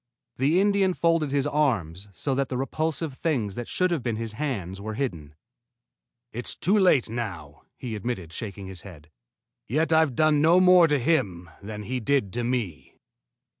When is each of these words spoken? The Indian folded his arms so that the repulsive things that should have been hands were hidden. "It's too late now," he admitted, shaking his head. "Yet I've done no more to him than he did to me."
The 0.37 0.59
Indian 0.59 0.95
folded 0.95 1.29
his 1.29 1.45
arms 1.45 2.07
so 2.15 2.33
that 2.33 2.49
the 2.49 2.57
repulsive 2.57 3.13
things 3.13 3.53
that 3.53 3.67
should 3.67 3.91
have 3.91 4.01
been 4.01 4.15
hands 4.15 4.81
were 4.81 4.95
hidden. 4.95 5.35
"It's 6.33 6.55
too 6.55 6.75
late 6.75 7.07
now," 7.07 7.61
he 7.77 7.95
admitted, 7.95 8.33
shaking 8.33 8.65
his 8.65 8.81
head. 8.81 9.11
"Yet 9.67 9.93
I've 9.93 10.15
done 10.15 10.41
no 10.41 10.59
more 10.59 10.87
to 10.87 10.97
him 10.97 11.51
than 11.61 11.83
he 11.83 11.99
did 11.99 12.33
to 12.33 12.43
me." 12.43 12.95